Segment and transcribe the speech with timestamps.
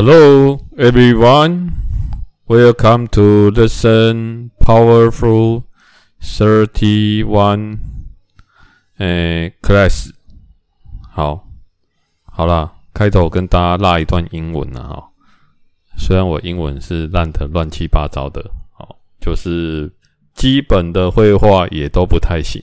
[0.00, 1.72] Hello, everyone.
[2.46, 5.64] Welcome to listen powerful
[6.22, 7.80] thirty one.
[8.98, 10.12] 诶，class。
[11.10, 11.48] 好，
[12.22, 15.10] 好啦，开头跟大家拉一段英文了哈。
[15.96, 19.92] 虽然我英文是烂的乱七八糟的，好，就是
[20.32, 22.62] 基本的会话也都不太行。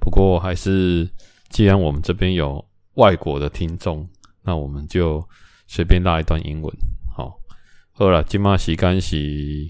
[0.00, 1.08] 不过还是，
[1.48, 4.08] 既然我们这边有外国的听众，
[4.42, 5.24] 那我们就。
[5.66, 6.72] 随便拉一段英文，
[7.14, 7.38] 好，
[7.92, 9.66] 好了，今嘛时间是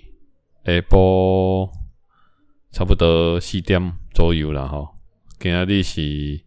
[0.65, 1.71] 下晡
[2.71, 4.87] 差不多四点左右了哈。
[5.39, 6.41] 今天日是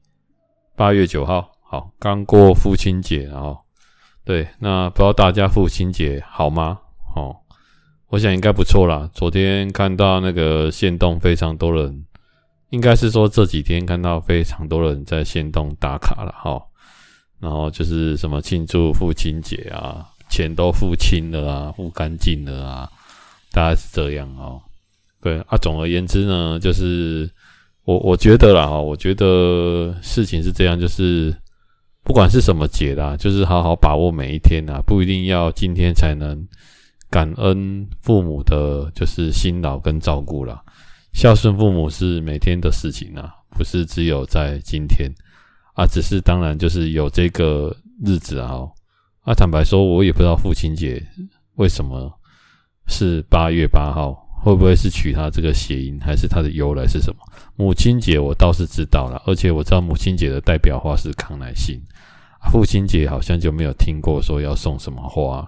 [0.76, 3.58] 八月九号，好，刚过父亲节，然后
[4.24, 6.80] 对，那不知道大家父亲节好吗？
[7.16, 7.36] 哦，
[8.10, 9.10] 我想应该不错啦。
[9.14, 12.06] 昨天看到那个线动，非常多人，
[12.70, 16.62] 应该是说这几天看到非常多人在线动打卡了哈。
[17.40, 22.90] 然后就是什么庆祝父亲节啊，钱都付清了啊，付干净了啊，
[23.52, 24.62] 大概是这样哦。
[25.22, 27.30] 对啊，总而言之呢，就是
[27.84, 31.36] 我我觉得啦，我觉得事情是这样，就是
[32.04, 36.48] 不管是什么节啦，就是好好把握每一天呐，不一定要今天才能
[37.10, 40.62] 感恩父母的，就是辛劳跟照顾啦。
[41.14, 45.10] 孝顺父母是每天的事情啊，不是只有在今天。
[45.80, 47.74] 啊，只是当然就是有这个
[48.06, 48.68] 日子啊，
[49.22, 51.02] 啊，坦白说，我也不知道父亲节
[51.56, 52.12] 为什么
[52.88, 54.12] 是八月八号，
[54.44, 57.22] 会不会是取他这个谐音，还是它的由来是什么？
[57.56, 61.82] 母亲节我倒是知道了，而且我知道母亲节的代表花是康乃馨，
[62.52, 65.48] 父亲节好像就没有听过说要送什么花。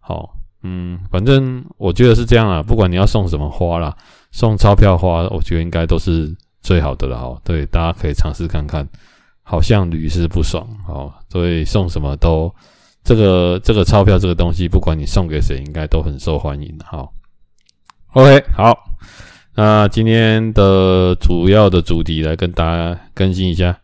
[0.00, 3.94] 好，嗯，反正我觉得是这样啊，不管你要送什么花啦，
[4.32, 7.38] 送钞票花，我觉得应该都是最好的了哈。
[7.44, 8.88] 对，大家可以尝试看看。
[9.48, 12.52] 好像屡试不爽哦，所以送什么都
[13.04, 17.08] 这个这个钞票这个东西，不管你送给谁，应该都很受欢迎的哈。
[18.14, 18.76] OK，好，
[19.54, 23.78] 那今天的主要的主题来跟大家更新一下。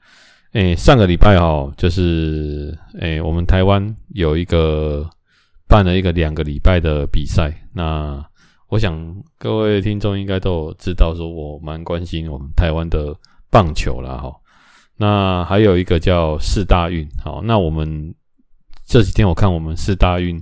[0.54, 5.08] 诶，上个礼拜哈，就是诶，我们台湾有一个
[5.68, 7.52] 办了一个两个礼拜的比赛。
[7.72, 8.20] 那
[8.66, 13.14] 我想各位听众应该都知道，说我蛮关心我们台湾的
[13.48, 14.32] 棒球啦哈。
[15.02, 18.14] 那还有一个叫四大运，好，那我们
[18.86, 20.40] 这几天我看我们四大运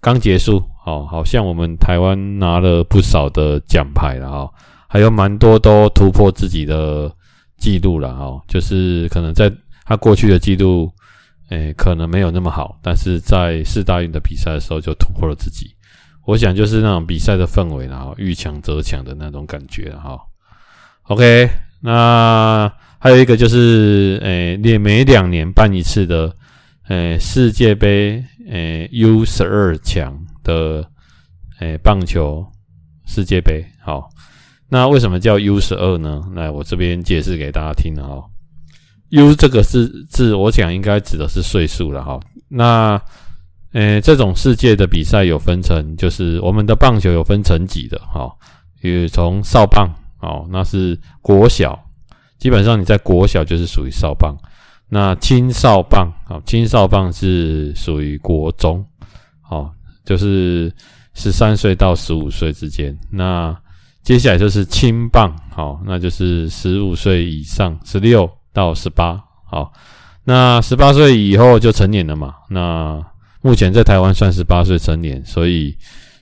[0.00, 4.50] 刚结束，好，好像我们台湾拿了不少的奖牌了哈，
[4.88, 7.14] 还有蛮多都突破自己的
[7.58, 9.52] 记录了哈，就是可能在
[9.84, 10.90] 他过去的记录，
[11.50, 15.76] 诶，可能没有那么好，但是在四大运的比赛的时候就突破了自己，
[16.24, 20.18] 我想就是那种比赛的氛围然后遇强则强的那种感觉哈
[21.08, 21.50] ，OK，
[21.82, 22.72] 那。
[23.00, 26.34] 还有一个就是，诶，每每两年办一次的，
[26.88, 30.84] 诶，世界杯，诶，U 十二强的，
[31.60, 32.44] 诶，棒球
[33.06, 33.64] 世界杯。
[33.80, 34.10] 好，
[34.68, 36.20] 那为什么叫 U 十二呢？
[36.34, 38.24] 来，我这边解释给大家听了哈。
[39.10, 42.18] U 这个是字，我想应该指的是岁数了哈。
[42.48, 43.00] 那，
[43.74, 48.28] 诶，这种世界的比赛有分成，就是我们的棒球有分层级的哈，
[48.80, 49.88] 比如从少棒，
[50.20, 51.78] 哦，那是国小。
[52.38, 54.36] 基本上你在国小就是属于少棒，
[54.88, 58.84] 那青少棒啊，青少棒是属于国中，
[59.42, 59.72] 好，
[60.04, 60.72] 就是
[61.14, 62.96] 十三岁到十五岁之间。
[63.10, 63.54] 那
[64.04, 69.72] 接下来就是青棒，好，那就是十五岁以上，十六到十八，好，
[70.22, 72.34] 那十八岁以后就成年了嘛。
[72.48, 73.04] 那
[73.42, 75.76] 目前在台湾算十八岁成年，所以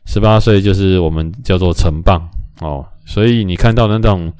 [0.06, 2.26] 十八岁就是我们叫做成棒，
[2.62, 4.32] 哦，所以你看到那种。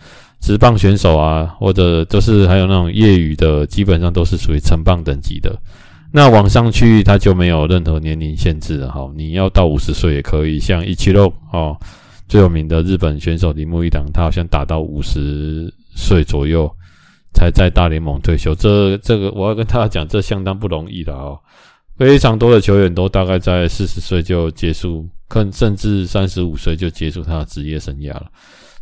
[0.46, 5.60] 职棒选手啊，或者就是还有那种业余的，基本上都是属于成棒等级的。
[6.12, 9.10] 那往上去，他就没有任何年龄限制了哈。
[9.16, 11.76] 你要到五十岁也可以，像一七六哦，
[12.28, 16.70] 最有名的日本选手铃木一朗，他好像打到五十岁左右
[17.34, 18.54] 才在大联盟退休。
[18.54, 21.37] 这这个我要跟大家讲，这相当不容易的哦。
[21.99, 28.26] 非常多的球员都大概在四十岁就结束，可甚至三十五岁就结束他的职业生涯了。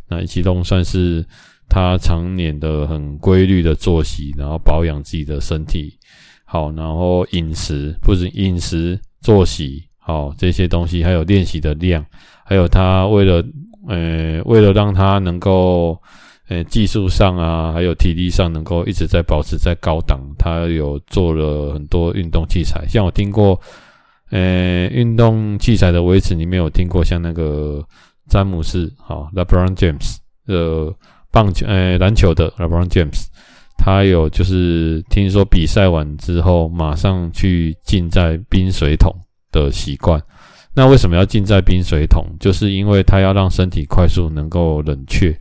[0.07, 1.25] 那一七六算是。
[1.67, 5.93] 他常年的很规律的作息，然后保养自己的身体，
[6.45, 12.05] 好，然后饮食不止饮食作息，好这些东西，还有练习的量，
[12.45, 13.43] 还有他为了
[13.87, 15.99] 呃为了让他能够
[16.47, 23.59] 呃技术上啊，还有体力上能够一直在保持在高档，他有做了很多运动器材，像我听过
[24.29, 27.83] 呃运动器材的维持，你没有听过像那个
[28.29, 30.95] 詹姆斯，好，LeBron James 的。
[31.35, 33.25] 棒球，诶，篮球的 LeBron James，
[33.77, 39.13] 他有就是听说比赛完之后马上去浸在冰水桶
[39.51, 40.21] 的习惯。
[40.73, 42.25] 那为什么要浸在冰水桶？
[42.39, 45.37] 就是因为它要让身体快速能够冷却。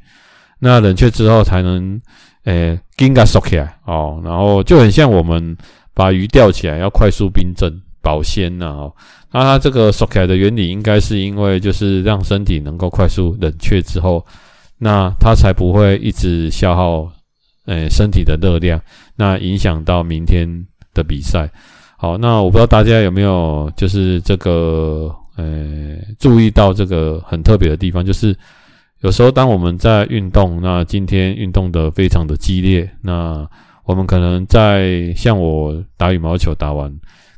[0.58, 2.00] 那冷却之后才能，
[2.44, 4.20] 诶，紧甲缩起来哦。
[4.25, 5.56] 然后就很像我们
[5.93, 8.93] 把鱼钓起来要快速冰镇保鲜呐哦。
[9.32, 14.25] 那它这个缩起来的原理，应该是因为就是让身体能够快速冷却之后，
[14.79, 17.11] 那它才不会一直消耗，
[17.67, 18.81] 诶，身体的热量，
[19.17, 20.49] 那影响到明天
[20.93, 21.49] 的比赛。
[21.97, 25.15] 好，那我不知道大家有没有就是这个。
[25.37, 28.32] 呃，注意到这个很特别的地方，就是
[29.00, 33.44] 有时候当我们在运动，那今天运动得非常的激烈，那
[33.82, 36.88] 我们可能在像我打羽毛球打完，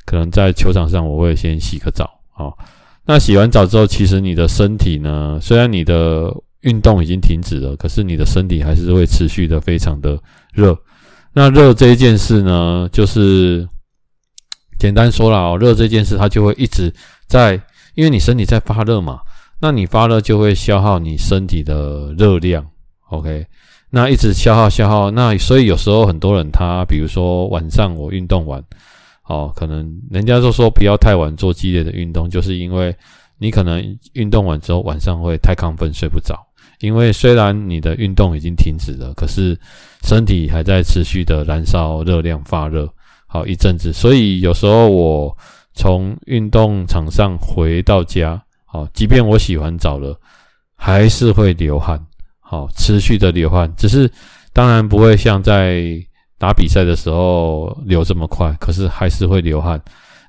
[0.05, 2.55] 可能在球场上我会先洗个澡，好，
[3.03, 6.31] 那洗完澡之后，其实你的身体呢，虽然你的
[6.61, 10.19] 运动已经停止了，可是你的身体还是会持续的非常的
[10.53, 10.77] 热。
[11.33, 13.67] 那热这一件事呢，就是
[14.79, 16.93] 简单说了哦，热这件事它就会一直
[17.27, 17.61] 在。
[17.95, 19.19] 因为你身体在发热嘛，
[19.59, 22.63] 那你发热就会消耗你身体的热量
[23.09, 23.43] ，OK？
[23.89, 28.63] 那一直消耗消耗，那所以有时候很多人他，比如说晚上我运动完，
[29.25, 32.95] 哦，可能人家都说不要太晚做激烈的运动，就是因为
[33.39, 33.83] 你可能
[34.13, 36.37] 运动完之后晚上会太亢奋睡不着，
[36.79, 39.57] 因为虽然你的运动已经停止了，可是
[40.03, 42.87] 身体还在持续的燃烧热量发热，
[43.27, 45.37] 好一阵子，所以有时候我。
[45.79, 50.19] 从运动场上回到家，好，即便我洗完澡了，
[50.75, 52.03] 还是会流汗，
[52.39, 54.09] 好，持续的流汗，只是
[54.53, 56.03] 当然不会像在
[56.39, 59.79] 打比赛的时候流这么快，可是还是会流汗。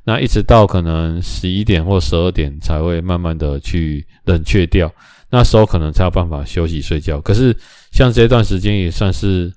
[0.05, 4.93] 那一直到可能十一点或十二点才会慢慢的去冷却掉，
[5.31, 7.21] 那时候可能才有办法休息睡觉。
[7.21, 7.57] 可是
[7.91, 9.53] 像这段时间也算是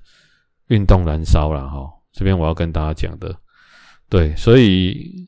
[0.68, 3.34] 运动燃烧了哈，这边我要跟大家讲的，
[4.08, 5.26] 对，所以。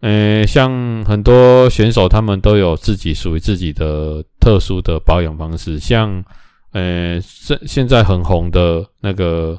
[0.00, 5.78] 呃，像很多选手，他们都有自己属于自己的特殊的保养方式。
[5.78, 6.22] 像，
[6.72, 9.58] 呃，现现在很红的那个，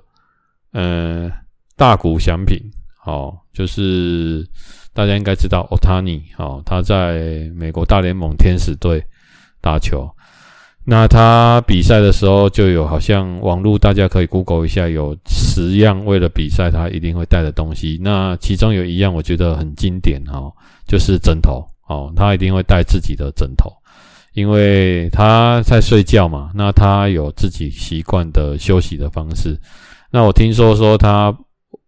[0.71, 1.31] 呃，
[1.75, 2.59] 大谷翔平，
[3.07, 4.47] 哦，就是
[4.93, 9.03] 大家应该知道，Otani，哦，他在美国大联盟天使队
[9.65, 10.07] 打球。
[10.87, 17.99] 那他比赛的时候就有，好像网络大家可以 Google 一下，有十样为了比赛他一定会带的东西。
[18.03, 20.53] 那其中有一样我觉得很经典哈，
[20.87, 23.73] 就是枕头哦，他一定会带自己的枕头，
[24.33, 26.51] 因为他在睡觉嘛。
[26.53, 29.59] 那他有自己习惯的休息的方式。
[30.11, 31.35] 那我听说说他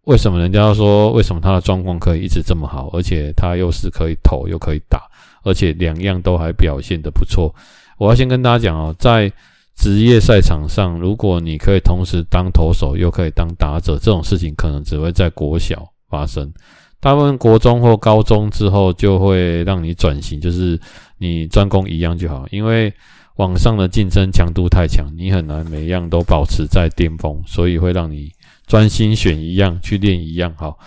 [0.05, 5.03] 为什么人家说为什么他的状况可以一直这么好，而且他又是可以投又可以打，
[5.47, 7.55] 而且两样都还表现得不错。
[7.97, 9.31] 我要先跟大家讲哦，在
[9.75, 16.51] 职业赛场上，如果你可以同时当投手又可以当打者，这种事情可能只会在国小发生。
[16.99, 20.79] 大部分国中或高中之后，就会让你转型，就是
[21.17, 22.45] 你专攻一样就好。
[22.51, 22.91] 因为
[23.37, 28.31] 网上的竞争强度太强，你很难每样都保持在巅峰，所以会让你
[28.65, 30.53] 专心选一样去练一样。
[30.57, 30.77] 好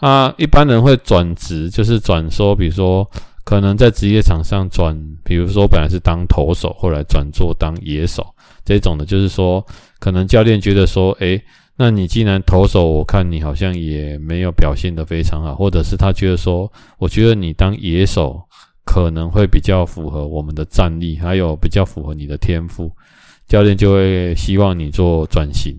[0.00, 3.08] 啊，一般人会转职，就是转说，比如说。
[3.48, 8.22] 可能在职业场上转，比如说本来是当投手，后来转做当野手
[8.62, 9.66] 这种的，就是说，
[9.98, 11.42] 可能教练觉得说，诶，
[11.74, 18.38] 那你既然投手，我看你好像也没有表现得非常好，或者是他觉得说，我觉得你当野手
[18.84, 22.92] 可能会比较符合我们的战力，还有比较符合你的天赋，
[23.46, 25.74] 教练就会希望你做转型。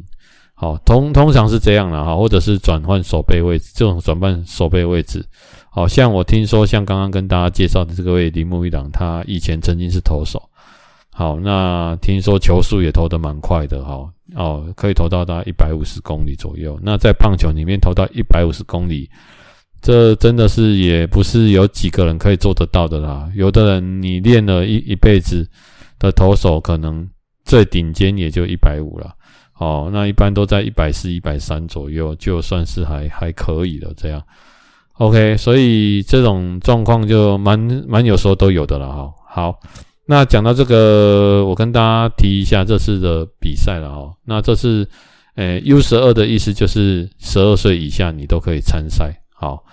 [0.62, 5.26] 好，通通常是这样的哈，或者是转换手背位置，这种转换手背位置。
[5.72, 10.50] 好像我听说，像刚刚跟大家介绍的这个位铃木一朗，他以前曾经是投手。
[11.12, 16.78] 好，那听说球速也投得蛮快的，哈，哦，可以投到大概一百五十公里左右。
[16.84, 19.10] 那在棒球里面投到一百五十公里，
[19.82, 23.32] 这真的是也不是有几个人可以做得到的啦。
[23.34, 25.50] 有的人你练了一一辈子
[25.98, 27.10] 的投手，可能
[27.46, 29.16] 最顶尖也就一百五了。
[29.60, 34.24] 哦，那一般都在一百四、一百三左右，就算是还还可以的这样。
[34.94, 39.14] OK，所以这种状况就蛮蛮有时候都有的了哈。
[39.28, 39.60] 好，
[40.06, 44.14] 那讲到这个，我跟大家提一下这次的比赛了哈。
[44.26, 44.88] 那这次，
[45.36, 49.14] 诶，U 十二的意思就是十二岁以下你都可以参赛。
[49.34, 49.64] 好，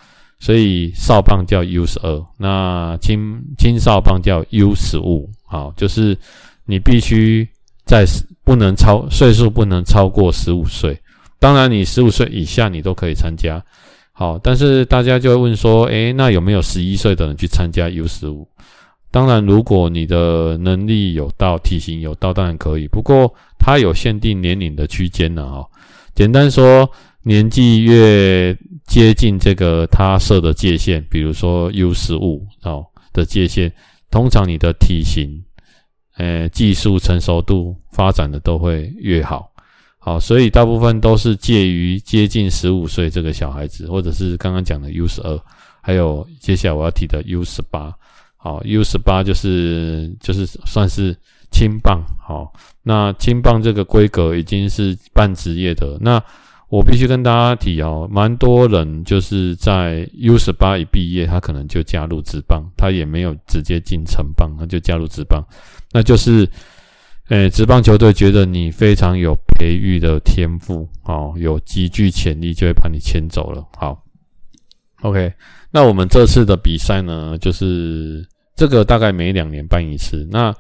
[0.41, 5.31] 所以少棒叫 U 十二，那青青少棒叫 U 十五。
[5.45, 6.17] 好，就是
[6.65, 7.49] 你必须
[7.87, 8.05] 在
[8.45, 11.01] 不能超岁数不能超过十五岁，
[11.39, 13.65] 当然你十五岁以下你都可以参加。
[14.13, 18.49] 好，但是大家就会问说，诶，那有没有十一岁的人去参加 U 十五？
[19.11, 22.89] 当然，如果你的能力有到，体型有到，当然可以。
[22.89, 25.65] 不过它有限定年龄的区间呢，哈。
[26.15, 26.91] 简单说，
[27.23, 33.71] 年纪越接近这个他设的界限，比如说 U 十五哦的界限，
[34.11, 35.43] 通常你的体型、
[36.17, 39.51] 呃技术成熟度发展的都会越好。
[39.99, 45.41] 好，所以大部分都是介于接近十五岁这个小孩子，或者是刚刚讲的 U 十二，
[45.81, 47.93] 还有接下来我要提的 U 十八。
[48.37, 51.17] 好，U 十八就是就是算是
[51.51, 52.01] 轻棒。
[52.25, 52.53] 好，
[52.85, 55.99] 那轻棒这个规格已经是半职业的。
[56.01, 56.23] 那
[56.69, 65.45] 我必须跟大家提哦，蛮多人就是在 U 十八一毕业，他可能就加入职棒，他也没有直接进成棒，他就加入职棒，
[65.93, 66.49] 那就是。
[67.29, 73.67] 诶，职棒球队觉得你非常有培育的天赋，哦，有极具潜力，就会把你签走了。
[73.77, 74.01] 好
[75.03, 75.33] ，OK，
[75.73, 80.25] 那我们这次的比赛呢，就是这个大概每两年办一次。
[80.31, 80.55] 那，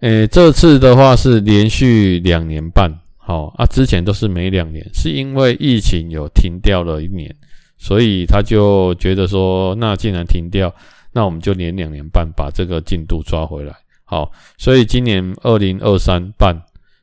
[0.00, 2.90] 诶，这次的话是连续两年办，
[3.28, 7.30] 好啊，之前都是每两年，是因为疫情有停掉了一年，
[7.76, 10.74] 所以他就觉得说，那既然停掉，
[11.12, 13.74] 那我们就连两年半，把这个进度抓回来。
[14.06, 16.58] 好，所以今年二零二三办，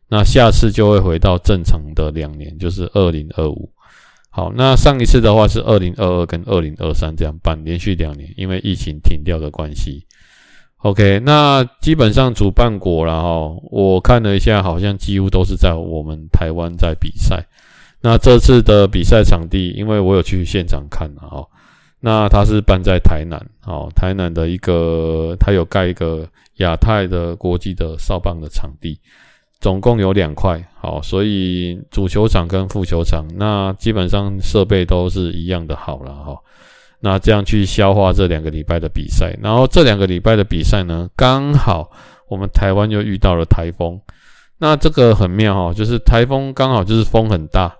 [0.09, 3.69] 那下次就会回到正常的两年，就是二零二五。
[4.31, 10.03] 好，那上一次的话是二零二二跟二零二三这样办，连续两年，因为疫情停掉的关系。
[10.85, 17.43] OK，那基本上主办国啦齁，我看了一下，好像几乎都是在我们台湾在比赛。
[18.01, 21.43] 那这次的比赛场地，因为我有去现场看了哈，
[21.99, 26.27] 那它是办在台南，哦，台南的一个，它有盖一个。
[26.59, 28.97] 亚太的国际的少棒的场地，
[29.59, 36.37] 总共有两块，好，所以主球场跟副球场，那基本上设备都是一样的好了哈。
[37.05, 41.91] 那这样去消化这两个礼拜的比赛，然后这两个礼拜的比赛呢，刚好
[42.27, 44.01] 我们台湾又遇到了台风，
[44.57, 47.71] 那这个很妙哈，就是台风刚好就是风很大，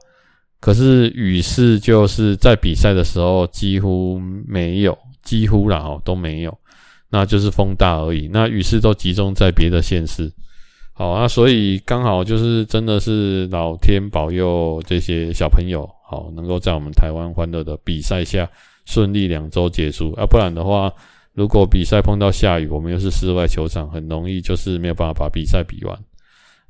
[0.60, 6.55] 可是雨势就是在比赛的时候几乎没有，几乎啦哦都没有。
[7.10, 10.29] 那就是风大而已，那雨势都集中在别的县市，
[10.94, 18.48] 好啊，所以刚好就是真的是老天保佑这些小朋友，好能够在我们台湾欢乐的比赛下
[18.86, 20.92] 顺利两周结束啊，不然的话，
[21.34, 25.98] 如果比赛碰到下雨，我们又是室外球场，很容易就是没有办法把比赛比完，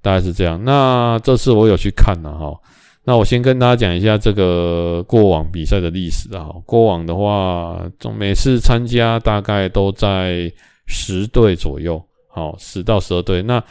[0.02, 0.64] 大概是这样。
[0.64, 2.60] 那这次我有去看了哈。
[3.08, 6.50] 那我先跟大家讲一下这个过往比赛的历史啊。
[6.66, 10.52] 过往的话，总每次参加大概都在
[10.88, 13.44] 十队左右，好，十到十二队。
[13.44, 13.64] 那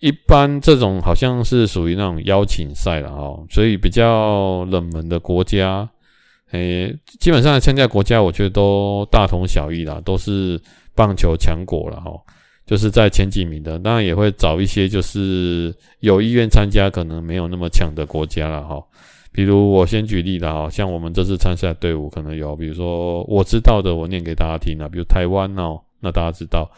[0.00, 5.88] 一般这种好像是属于那种邀请赛了哈，所以比较冷门的国家，
[6.50, 10.60] 诶，基本上参加国家我觉得都大同小异啦，都是
[10.94, 12.12] 棒球强国了哈。
[12.66, 18.80] 就是在前几名的，当然也会找一些就是有意愿参加，可能没有那么强的国家了哈。
[19.32, 26.70] 比如我先举例了哈，像我们这次参赛队伍可能有，比如说我知道的，我念给大家听啊，比如台湾哦，那大家知道，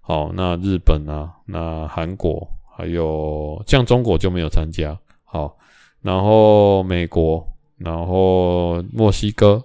[0.00, 5.54] 好，那日本啊，那韩国，还有像中国就没有参加，好，
[6.00, 7.46] 然后美国，
[7.78, 9.62] 然后墨西哥、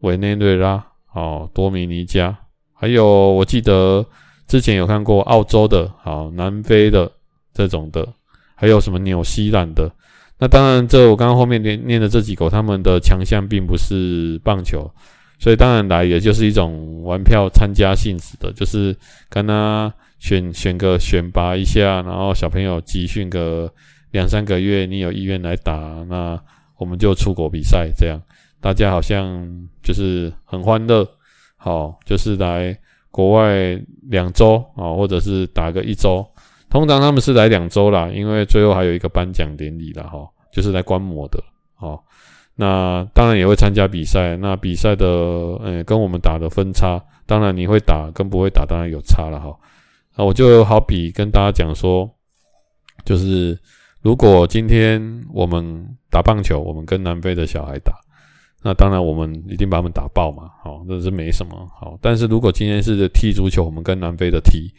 [0.00, 2.36] 委内瑞拉，好，多米尼加，
[2.72, 4.04] 还有我记得。
[4.48, 7.10] 之前有看过澳洲的，好，南非的
[7.54, 8.06] 这种的，
[8.54, 9.90] 还有什么纽西兰的？
[10.38, 14.90] 那当然，这我刚刚后面念念的这几个，他们的强项并不是棒球，
[15.38, 18.94] 所以当然来也就是一种玩票参加性质的，就是
[19.30, 23.72] 跟他选选个选拔一下，然后小朋友集训个
[24.10, 25.72] 两三个月，你有意愿来打，
[26.10, 26.38] 那
[26.82, 28.20] 我们就出国比赛，这样。
[28.60, 29.48] 大家好像
[29.82, 31.08] 就是很欢乐，
[31.56, 32.76] 好，就是来。
[33.14, 36.26] 国外两周啊，或者是打个一周，
[36.70, 41.38] 通常他们是来两周啦，因为最后还有一个颁奖典礼啦，哈，就是来观摩的，
[41.76, 42.00] 哦，
[42.54, 45.06] 那当然也会参加比赛，那比赛的，
[45.62, 49.54] 嗯，跟我们打的分差，当然你会打跟不会打当然有差了，哈，
[50.16, 52.10] 那我就好比跟大家讲说，
[53.04, 53.58] 就是
[54.02, 55.00] 如果今天
[55.32, 57.92] 我们打棒球，我们跟南非的小孩打。
[58.64, 61.98] 那当然，我们一定把他们打爆嘛，好，那是没什么好。
[62.00, 64.72] 但是如果今天是踢足球，我们跟南非的踢，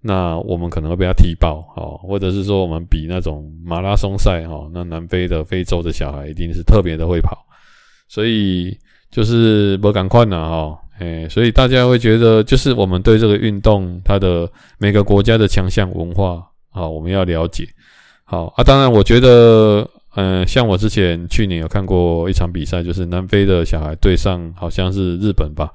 [0.00, 7.36] 那我们可能会被他踢爆，好，或者是说我们比那种马拉松赛，哈，那南非的、非洲的小孩一定是特别的会跑，
[8.08, 8.76] 所以
[9.10, 17.66] 就是不赶快呢，哈，哎，所以大家会觉得，就是我们对这个运动它的每个国家的强项文化，啊，我们要了解，
[18.30, 18.62] 好啊。
[18.62, 19.84] 当然，我觉得。
[20.16, 25.70] 嗯，像我之前去年有看过一场比赛，就是南非的小孩对上好像是日本吧，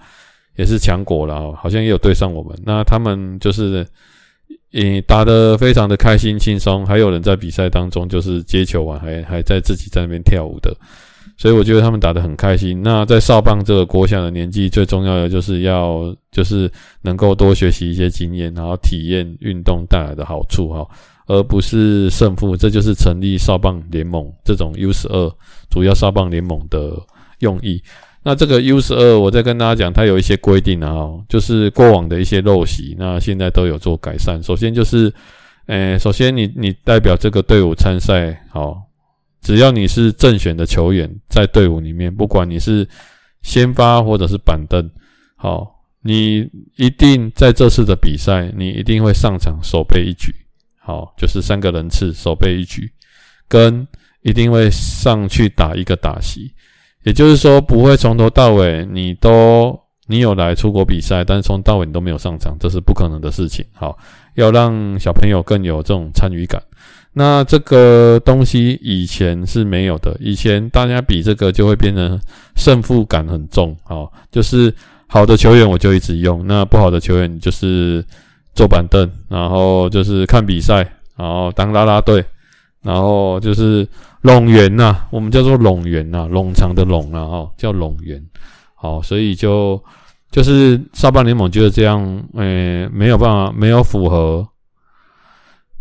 [0.58, 2.54] 也是强国了，好像也有对上我们。
[2.66, 3.88] 那他们就是，
[4.74, 10.76] 嗯，打得非常的开心轻松，还有人在比赛当中就是接球完还还在自己在那边跳舞的。
[11.38, 12.84] 所以我觉得他们打得很开心。
[12.84, 16.70] 那在少棒这个国小的年纪，最重要的就是要就是
[17.02, 20.86] 能够多学习一些经验，然后体验运动带来的好处哈，
[21.28, 22.56] 而不是胜负。
[22.56, 25.32] 这就是成立少棒联盟这种 U 十二
[25.70, 26.94] 主要少棒联盟的
[27.40, 27.82] 用意。
[28.24, 34.42] 那这个 U 十二，我再跟大家讲，它有一些规定啊，就是过往的一些陋习，那现在都有做改善。
[34.42, 35.14] 首先就是，
[35.68, 38.82] 诶，首先你你代表这个队伍参赛，好。
[39.42, 42.88] 只要你是正选的球员，在队伍里面，不管你是
[43.44, 44.90] 先发或者是板凳，
[45.38, 50.34] 好，你一定在这次的比赛，你一定会上场守备一局，
[50.86, 52.88] 好，就是三个人次守备一局，
[53.48, 53.88] 跟
[54.22, 56.52] 一定会上去打一个打席，
[57.04, 59.76] 也就是说，不会从头到尾你都
[60.06, 63.66] 你有来出国比赛，但是从到尾你都没有上场，这是不可能的事情。
[63.74, 63.98] 好，
[64.36, 66.62] 要让小朋友更有这种参与感。
[67.18, 72.20] 那这个东西以前是没有的，以前大家比这个就会变成
[72.56, 74.72] 胜负感很重，哦，就是
[75.08, 78.06] 好的球员我就一直用，那不好的球员就是
[78.56, 80.78] 坐板凳，然后就是看比赛，
[81.16, 82.24] 然后当啦啦队，
[82.82, 83.88] 然后就是
[84.22, 88.20] 拢员呐，我们叫做拢员呐，冗长的拢啊，哈，叫拢员，
[88.76, 89.80] 好，所以就
[90.32, 92.02] 就是少棒联盟就是这样，
[92.36, 94.48] 诶、没有办法，没有符合。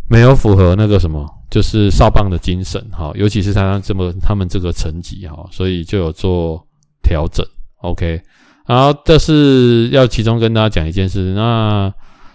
[0.06, 6.62] 没有符合那个什么，就是少棒的精神哈，尤其是他这么他们这个层级哈，所以就有做
[7.02, 7.44] 调整。
[7.80, 8.20] OK，
[8.66, 11.90] 然后这是要其中跟大家讲一件事，那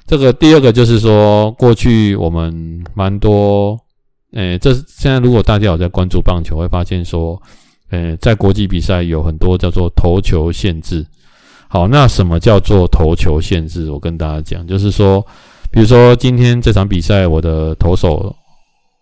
[0.09, 3.79] 这个第二个就是说，过去我们蛮多，
[4.33, 7.39] 诶，这现在如果大家有在关注棒球，会发现说，
[7.91, 11.05] 诶，在国际比赛有很多叫做投球限制。
[11.67, 13.91] 好，那什么叫做投球限制？
[13.91, 15.23] 我跟大家讲，就是说。
[15.71, 18.35] 比如说今天这场比赛，我的投手，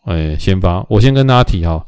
[0.03, 0.85] 哎，先发。
[0.89, 1.81] 我先跟大家提哈，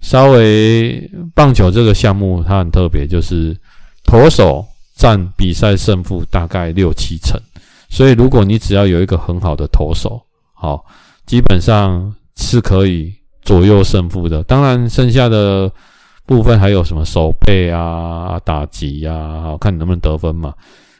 [0.00, 0.98] 稍微
[1.34, 3.54] 棒球这个项目它很特别，就是
[4.02, 4.64] 投手
[4.96, 7.38] 占比赛胜负大概六七成。
[7.94, 10.20] 所以如果你只要有一个很好的投手，
[10.52, 10.84] 好，
[11.26, 14.42] 基本上是可以左右胜负的。
[14.42, 15.70] 当然，剩下的
[16.26, 20.52] 部分还有什么守备啊、打击啊，好，看你能不能得分嘛。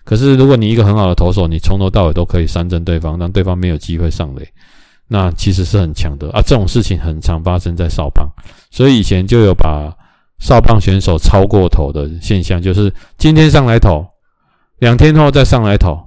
[0.05, 4.47] 可是，如果你一个很好的投手，你从头到尾都可以三振对方，让对方没有机会上垒，
[5.09, 6.41] 那其实是很强的啊。
[6.43, 8.25] 这种事情很常发生在少棒，
[8.71, 9.93] 所以以前就有把
[10.39, 14.07] 少棒选手超过头的现象，就是今天上来投，
[14.79, 15.99] 两天后再上来投，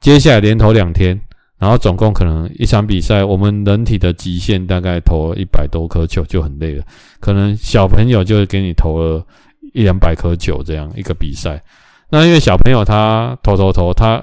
[0.00, 1.18] 接下来连投两天，
[1.58, 6.84] 然后总共可能一场比赛，我们人体的极限大概投一百多颗球就很累了，
[7.18, 9.26] 可能小朋友就会给你投了
[9.72, 11.62] 一两百颗球这样一个比赛。
[12.08, 14.22] 那因为小朋友他投投投，他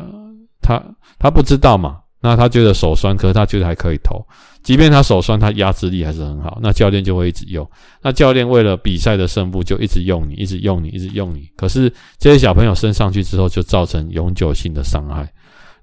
[0.62, 0.81] 他
[1.19, 4.25] 他不知道嘛，那他觉得手酸，可是他觉得还可以投，
[4.62, 6.59] 即便他手酸，他压制力还是很好。
[6.62, 7.69] 那教练就会一直用，
[8.01, 11.49] 那教练为了比赛的胜负就一直用你，一直用你，一直用你。
[11.57, 15.29] 可是这些小朋友升上去之后，就造成永久性的伤害，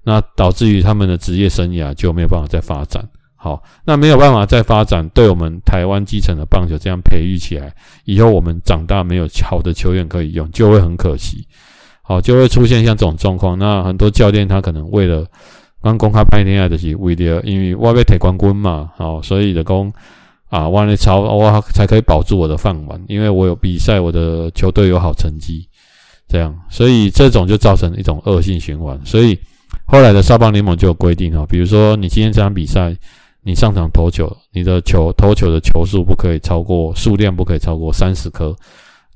[0.03, 3.07] 那导致于他们的职业生涯就没有办法再发展。
[3.35, 7.73] 好，那没有办法再发展，对我们台湾基层的棒球这样培育起来，
[8.05, 11.43] 以后我们长大没有好的球员可以用，就会很可惜。
[12.03, 13.57] 好，就会出现像这种状况。
[13.57, 15.25] 那很多教练他可能为了
[15.81, 19.91] 刚公开拍恋爱的是为了，因为我要铁冠军嘛，好，所以的工
[20.49, 25.67] 啊，我来超我才可以保住我的饭碗，因为我有比赛，我的球队有好成绩，
[26.27, 28.99] 这样，所以这种就造成一种恶性循环。
[29.03, 29.35] 所以
[29.85, 32.95] 后来的少棒联盟就有规定哈，比如说你今天这场比赛，
[33.41, 38.55] 你上场投球，你的球投球的球数不可以超过数量不可以超过三十颗。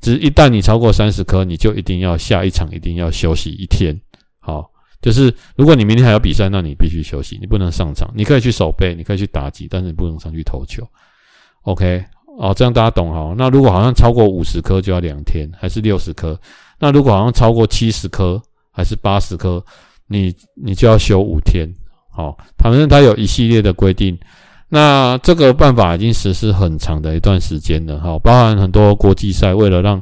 [0.02, 4.00] 只一旦你超过三十颗，你就一定要下一场，一定要休息一天。
[4.40, 4.70] 好，
[5.02, 8.12] 就是如果你明天还有比赛，那你必须休息，你不能上场。
[8.14, 10.88] 你可以去守备，你可以去打击，但是你不能上去投球。
[11.64, 12.04] OK，
[12.38, 13.34] 哦，这样大家懂哈。
[13.38, 16.40] 那如果好像超过五十颗就要两天，还是六十颗？
[16.78, 18.40] 那如果好像超过七十颗
[18.72, 19.64] 还是八十颗，
[20.08, 21.68] 你你就要休五天。
[22.10, 24.18] 好，反正它有一系列的规定。
[24.68, 30.02] 那这个办法已经实施很长的一段时间了，哈，包含很多国际赛，为了让，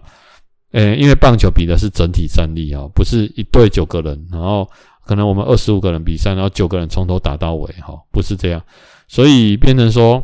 [0.72, 4.68] 诶，因为棒球比的是整体战力啊，不是一队九个人，然后
[5.06, 8.64] 可能我们二十五个人比赛，然后九个人从头打到尾，哈，不是这样，
[9.08, 10.22] 所以变成说，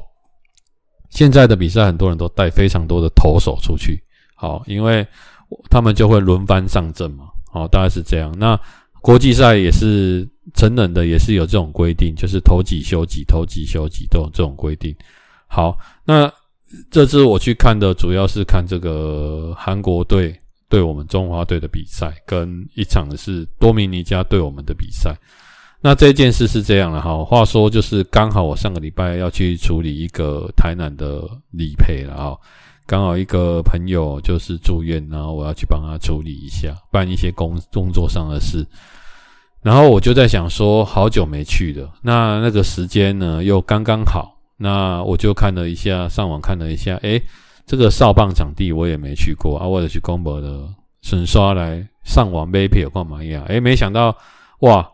[1.10, 4.02] 现在的比赛很多人都带非常多的投手出去，
[4.36, 5.06] 好，因为
[5.70, 8.34] 他们就会轮番上阵嘛，好，大概是这样。
[8.39, 8.60] 那
[9.01, 10.27] 国际赛也是。
[10.55, 14.93] 成人的也是有这种规定，就是投几休几，投几休几都有这种规定。
[15.45, 16.29] 好，那
[16.89, 20.35] 这次我去看的主要是看这个韩国队
[20.67, 25.15] 对我们中华队的比赛，跟一场是多米尼加对我们的比赛。
[25.81, 32.39] 那这件事是这样的哈，话说就是刚好我上个礼拜要去处理一个台南的理赔了哈，
[32.89, 38.65] 刚好一个朋友就是住院，然后我要去帮他处理一下，办一些工工作上的事。
[39.62, 47.21] 然后我就在想说，好久没去了，那那个时间呢又刚刚好，那我就看了一下，上网看了一下，诶，
[47.63, 50.67] 这个少棒场地我也没去过啊，我就去公博的
[51.04, 53.43] 顺刷来上网买票干嘛呀？
[53.49, 54.17] 诶，没想到
[54.62, 54.89] 哇，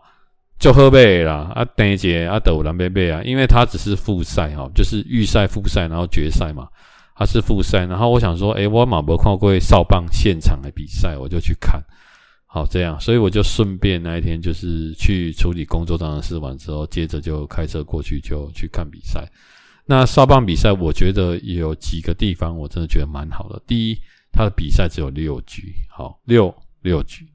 [0.59, 6.67] 就喝杯啦啊，等一节啊，斗南杯杯啊，因为它只是复赛哈，就是预赛、复赛，然后决赛嘛，
[7.15, 11.81] 他是复赛，然后我想说，诶，我马博看过少棒现场的比赛，我就去看。
[12.45, 19.25] 好，这样，所以我就顺便那一天就是去处理工作上的事完之后，接着就开车过去就去看比赛。
[19.85, 23.61] 那少棒比赛，我觉得有几个地方我真的觉得蛮好的。
[23.67, 23.97] 第一，
[24.31, 27.27] 他的比赛只有六局，好，六六局。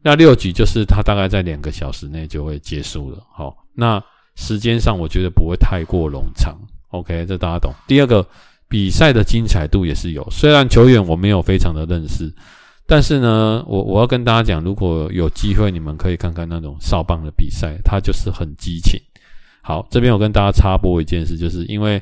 [0.00, 3.26] 那六局就是他大概在两个小时内就会结束了。
[3.32, 4.02] 好，那
[4.36, 6.56] 时间上我觉得不会太过冗长。
[6.90, 7.72] OK，这大家懂。
[7.86, 8.24] 第二个，
[8.68, 12.32] 比赛的精彩度也是有，虽然球员我没有非常的认识。
[12.90, 18.98] 但是呢，我我要跟大家讲，如果有机会，你们可以看看那种少棒的比赛，它就是很激情。
[19.60, 22.00] 好，这边我跟大家插播一件事，就是因为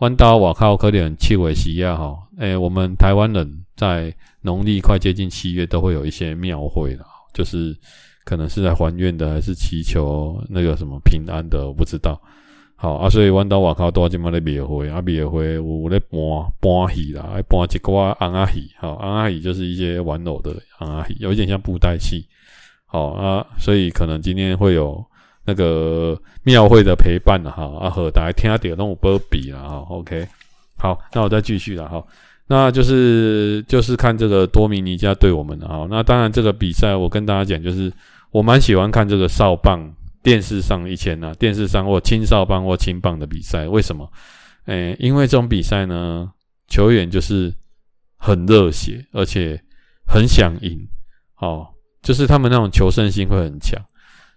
[0.00, 7.74] 弯刀瓦靠科点七尾西亚哈，诶，我们台湾人在农历快接近七月都会有一些庙会啦，就是
[8.26, 12.20] 可能是在还愿的，还是祈求那个什么平安的，我不知道。
[12.80, 16.20] 好啊，所以阮兜外口拄仔即马咧庙会，啊庙会有咧搬
[16.60, 22.24] 搬戏啦，还搬一挂尪仔戏，好尪仔戏就是一些玩偶的尪仔戏，有一点像布袋戏，
[22.86, 25.04] 好啊，所以可能今天会有
[25.44, 30.28] 那个庙会的陪伴了哈，啊和大家听下点那种波比了哈，OK，
[30.76, 32.00] 好，那我再继续了哈，
[32.46, 37.92] 那就是就是看这个多米尼加对我们的哈，那当然这个比赛我跟大家讲，就是
[38.30, 39.92] 我蛮喜欢看这个少棒。
[40.22, 44.10] 电视上以前呢、啊，电视上或青少棒或青棒的比赛，为什么？
[44.66, 46.30] 诶、因为这种比赛呢，
[46.68, 47.52] 球员就是
[48.16, 49.58] 很热血，而且
[50.06, 50.78] 很想赢，
[51.38, 51.66] 哦，
[52.02, 53.82] 就是他们那种求胜心会很强。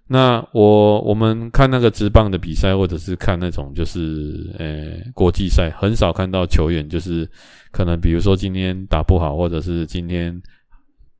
[0.08, 7.30] 那我我们看那个职棒的比赛，或者是看那种就是诶、欸、国际赛，很少看到球员就是
[7.72, 10.42] 可能比如说今天打不好，或者是今天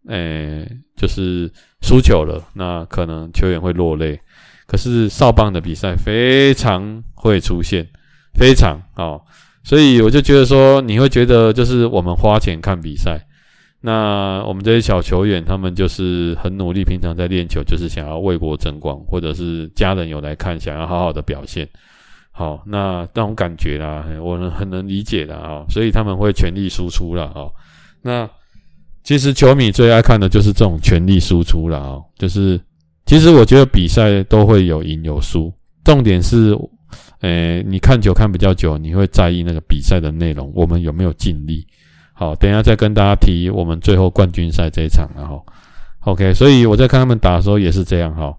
[0.08, 4.20] 诶、就是输球了，那可能球员会落泪。
[4.72, 7.86] 可是少棒的比赛非常会出现，
[8.36, 9.22] 非常哦，
[9.66, 13.20] 所以我就觉得说，你会觉得就是我们花钱看比赛，
[13.82, 21.68] 那我们这些小球员他们就是很努力，平常在练球，就是想要为国争光，或者是家人有来看，想要好好的表现，
[22.32, 27.52] 好，那那种感觉啦，我能很能理解的啊，所以他们会全力输出了啊。
[28.02, 28.30] 那
[29.04, 32.58] 其实球迷最爱看的就是这种全力输出了啊，就是。
[33.12, 36.58] 其实我觉得比赛都会有赢有输，重点是，
[37.20, 41.68] 诶，你看球看比较久，你会在意那个比赛的内容，我们有没有尽力？
[42.14, 45.46] 好，等一下再跟大家提我们最后冠军赛这一场，然后
[46.06, 48.34] ，OK，所以我在看他们打的时候也是这样，哈，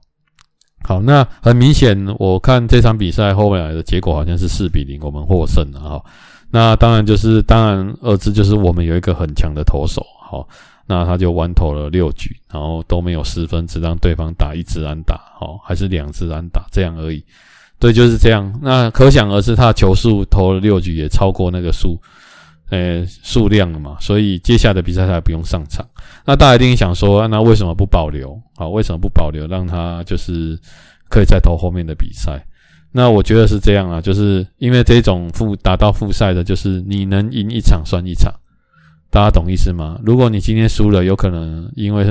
[0.85, 6.03] 好，那很明显，我看这场比赛后面来的结果好像是四比零，我们获胜了，哈，
[6.51, 10.49] 那当然就是，当然二字就是我们有一个很强的投手，好。
[10.87, 17.25] 那他就完投了六局，然后都没有失分，只让对方打一支安打，哦，还是两支安打这样而已。
[17.79, 18.53] 对，就是这样。
[18.62, 22.01] 那可想而知，他的球数投了六局也超过那个数，
[22.71, 23.97] 呃，数量了嘛。
[24.01, 25.85] 所以接下来的比赛他也不用上场。
[26.25, 28.40] 那大家一定想说，那为什么不保留？
[28.57, 30.57] 啊，为什么不保留，让他就是
[31.09, 32.45] 可以再投后面的比赛？
[32.92, 38.33] 那我觉得是这样啊，就是因为这种复打到复赛的，就是你能赢一场算一场。
[39.12, 40.01] 大家懂意思吗？
[40.03, 42.03] 如果你今天输了，有可能因为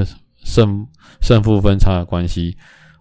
[0.43, 0.85] 胜
[1.19, 2.55] 胜负分差的关系，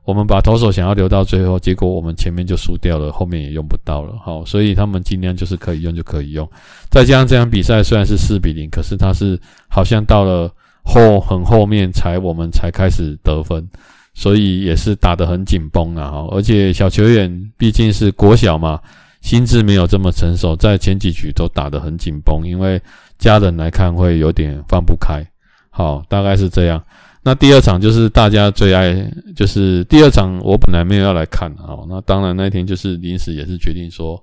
[0.07, 4.15] 我们把投手想要留到最后，结果我们前面就输掉了，后面也用不到了。
[4.25, 6.51] 好，所以他们尽量就是可以用就可以用。
[6.89, 10.51] 再加上这场比赛虽然是四比零，可是他是好像到了
[10.83, 13.69] 后很后面才我们才开始得分，
[14.15, 16.11] 所以也是打得很紧绷啊。
[16.11, 18.81] 哈，而且小球员毕竟是国小嘛，
[19.21, 22.81] 心智没有这么成熟，在前几局都打得很紧绷，因为。
[23.21, 25.25] 家人来看会有点放不开，
[25.69, 26.83] 好，大概是这样。
[27.23, 28.97] 那第二场就是大家最爱，
[29.37, 34.19] 就是第二场我本来没有要来看，好，那当然那天就是临时也是决定说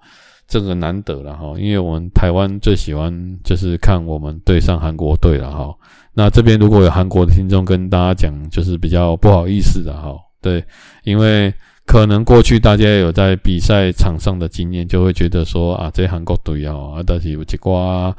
[0.48, 5.72] 这个难得了哈，因为我们台湾最喜欢就是看我们对上韩国队了哈。
[6.16, 10.64] 那这边如果有韩国的听众跟大家讲，就是比较不好意思的哈，对，
[11.04, 11.54] 因为
[11.86, 18.12] 可能过去大家有在比赛场上的经验，就会觉得说啊，这韩国队啊，啊，但是有几挂。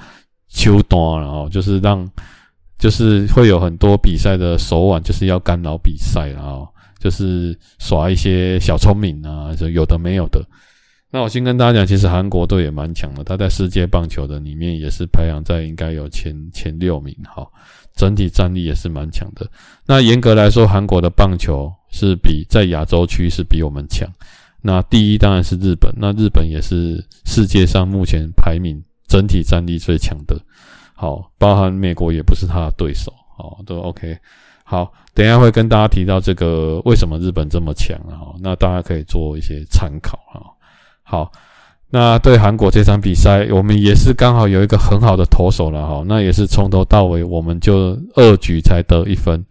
[0.48, 2.08] 秋端，然后就是让，
[2.78, 10.44] 就是会有很多比赛的手腕，就是要干扰比赛，然后就是耍一些小聪明啊，就有的没有的。
[11.10, 17.46] 那我先跟大家讲，其实韩国队也蛮强的，他在世界棒球的里面也是排行在应该有前前六名，哈，
[17.96, 19.50] 整体战力也是蛮强的。
[19.86, 24.06] 那严格来说，韩国的棒球是比在亚洲区是比我们强。
[24.60, 30.38] 那第一当然是日本，那日本也是世界上目前排名整体战力最强的，
[30.94, 34.16] 好，包含美国也不是他的对手，好，都 OK。
[34.70, 40.44] 好，等一下会跟大家提到这个为什么日本这么强啊，那大家可以做一些参考啊。
[41.02, 41.32] 好，
[41.88, 46.04] 那对韩国这场比赛，我们也是刚好有一个很好的投手了哈。
[46.06, 49.42] 那也是从头到尾，我们就二局才得一分，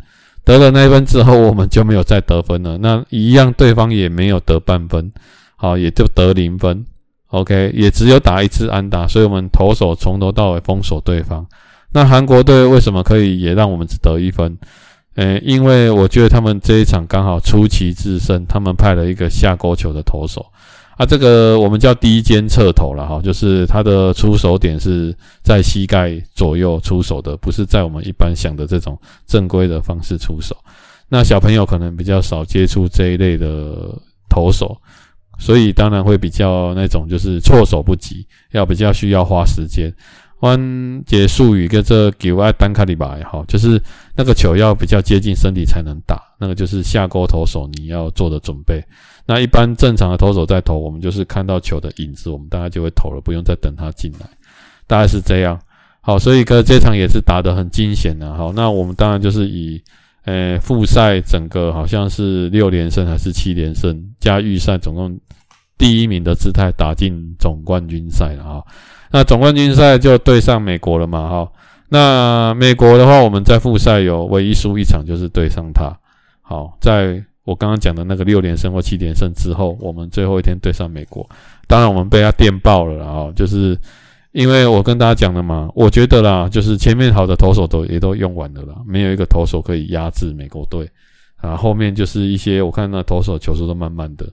[0.45, 2.77] 得了那一分之后，我们就没有再得分了。
[2.77, 5.11] 那一样，对方也没有得半分，
[5.55, 6.85] 好，也就得零分。
[7.27, 11.45] OK，也只有打一次安打，所以我们投手从头到尾封锁对方。
[11.91, 14.57] 那韩国队为什么可以也让我们只得一分？
[15.15, 20.45] 诶，因为我觉得他们这一场刚好出奇制胜，他们派了一个下勾球的投手。
[20.95, 30.55] 啊，这个我们叫低肩侧投了哈，就是他的出手点是在膝盖左右出手的，不是在我们一般想的这种正规的方式出手。
[31.09, 33.95] 那小朋友可能比较少接触这一类的
[34.29, 34.75] 投手，
[35.38, 39.93] 所以当然会比较那种就是措手不及，要比较需要花时间。
[40.41, 43.82] 弯节术语跟这球爱单卡里巴也好，就是
[44.15, 48.84] 那个球要比较接近身体才能打，那个就是下勾投手你要做的准备。
[49.26, 54.30] 那一般正常的投手在投，我们就是看到球的影子，我们大概就会投了，不用再等他进来，
[54.86, 55.60] 大概是这样。
[56.02, 58.32] 好，所以哥这场也是打得很惊险的。
[58.36, 59.82] 好，那我们当然就是以
[60.26, 65.19] 呃复赛整个好像是六连胜还是七连胜加预赛总共
[65.77, 68.63] 第一名的姿态打进总冠军赛了啊。
[69.11, 71.51] 那总冠军赛就对上美国了嘛，哈。
[71.89, 75.97] 那美国的话，我们在复赛有唯一输一场，就是对上他。
[76.41, 81.25] 好，在我刚刚讲的那个六连胜或七连胜之后，我们最后一天对上美国，
[81.65, 83.77] 当然我们被他电爆了啊，就是
[84.33, 90.89] 因为我跟大家讲的嘛，我觉得啦，就是前面好的投手都也都用完了啦，没有一个投手可以压制美国队
[91.37, 91.55] 啊。
[91.55, 94.27] 后面就是一些我看那投手球速都慢慢的，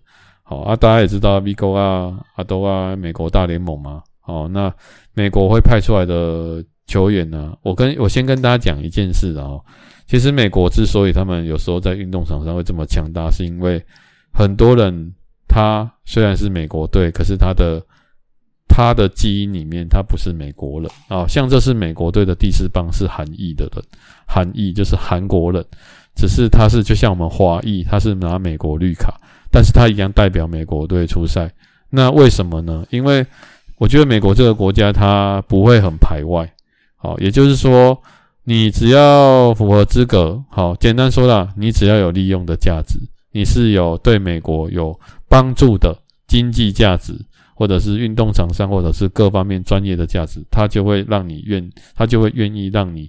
[0.46, 4.02] 好啊，大家也知道 Vigo 啊、阿多啊，美国大联盟嘛。
[4.26, 4.72] 哦，那
[5.14, 7.56] 美国会派出来的球员呢？
[7.62, 9.58] 我跟我先跟大家讲一件事啊，
[10.06, 13.82] 其实美国之所以他们有时候在运动场上会这么强大，是因为
[14.32, 15.14] 很多人
[15.48, 17.82] 他虽然是美国队，可是他的
[18.68, 21.26] 他的基因里面他不是美国人啊。
[21.26, 23.82] 像这是美国队的第四棒是韩裔的人，
[24.26, 25.64] 韩裔就是韩国人，
[26.14, 29.18] 只是他是就像我们华裔，他是拿美国绿卡，
[29.54, 31.48] 但是他一样代表美国队出赛。
[31.90, 32.84] 那为什么呢？
[32.90, 33.24] 因为
[33.78, 36.52] 我觉得美国这个国家，它不会很排外，
[36.96, 37.96] 好，也就是说，
[38.42, 42.98] 你只要符合资格，好，简单说啦，你只要有利用的价值，
[43.30, 47.14] 你是有对美国有帮助的经济价值，
[47.54, 53.08] 或者是运动场上，或者是各方面专业的价值，他就会让你愿，他就会愿意让你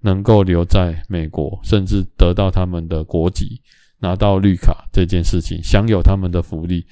[0.00, 3.60] 能够留在美国，甚至得到他们的国籍，
[4.02, 6.84] 拿到绿卡这件事情，享有他们的福利，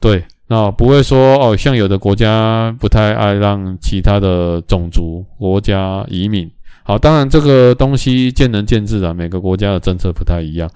[0.00, 0.24] 对。
[0.50, 6.50] 那不会说哦，像有的国家不太爱让其他的种族国家移民。
[6.84, 10.66] 好，当然这个东西见仁见智啊，每个国家的政策不太一样。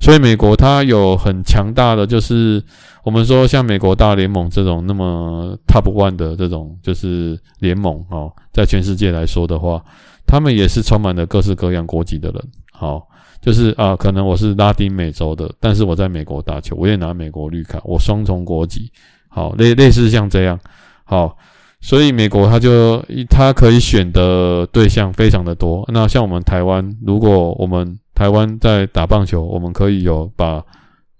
[0.00, 2.62] 所以美国它有很强大的，就是
[3.04, 9.84] 我们说像美国大联盟这种那么 top one 的这种就是联盟哦，在全世界来说的话，
[10.26, 12.42] 他们也是充满了各式各样国籍的人。
[12.72, 13.06] 好。
[13.40, 18.90] 就是啊，可能我是拉丁美洲的，但是我在美国打球，我也拿美国绿卡，我双重国籍，
[19.28, 20.58] 好，类类似像这样，
[21.04, 21.36] 好，
[21.80, 25.88] 所以美国他就他可以选的对象非常的多。
[25.92, 30.62] 那像我们台湾，如果我们台湾在打棒球，我们可以有把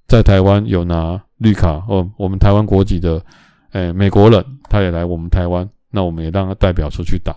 [0.08, 3.22] 在台湾有拿绿卡哦，我们台湾国籍的，
[3.72, 7.36] 诶，美国人他也来我们台湾，那我们也让他代表出去打。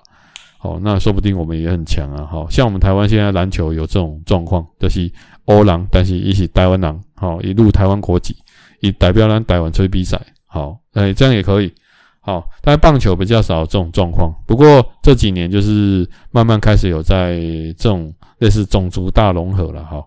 [0.63, 2.23] 好，那说不定我们也很强啊！
[2.29, 5.11] 好，像我们台湾现在篮球有这种状况，就是
[5.45, 8.35] 欧郎，但是一起台湾人，好，一路台湾国籍，
[8.79, 11.73] 以代表咱台湾出比赛，好，哎，这样也可以，
[12.19, 14.31] 好，但棒球比较少这种状况。
[14.45, 17.39] 不过这几年就是慢慢开始有在
[17.75, 19.99] 这种类似种族大融合了，哈，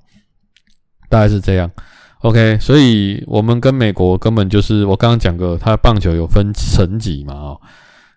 [1.09, 1.69] 大概是这样。
[2.21, 7.61] OK，所以我们跟美国根本就是我刚刚讲过，他棒球有分层级嘛，哦。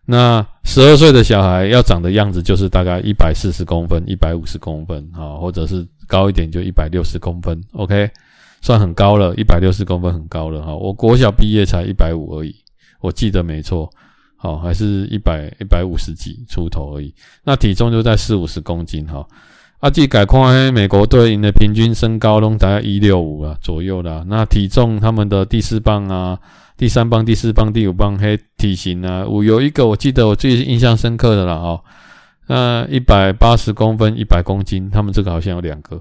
[0.09, 8.09] 那十二岁的小孩要长的样子就是大概一百四十公分、一百五十公分啊，或者是高一点就一百六十公分，OK，
[8.61, 10.73] 算很高了，一百六十公分很高了哈。
[10.73, 12.55] 我国小毕业才一百五而已，
[13.01, 13.89] 我记得没错，
[14.37, 17.13] 好，还是一百一百五十几出头而已。
[17.43, 19.27] 那体重就在四五十公斤哈。
[19.79, 24.23] 啊，这改况美国队的平均身高都大概一六五啊左右啦。
[24.27, 26.39] 那体重他们的第四棒啊。
[26.77, 31.81] 第三棒、第四棒、第五棒，嘿，体型啊，我有一个我记得我最印象深刻的了哦，
[32.45, 35.99] 那一百八十公分、一百公斤，他们这个好像有两个，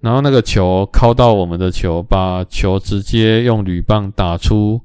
[0.00, 4.80] 然后那个球敲到我们的球，把球直接用铝棒打出